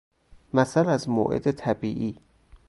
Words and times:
مثل 0.53 0.89
از 0.89 1.09
موعد 1.09 1.51
طبیعی 1.51 2.17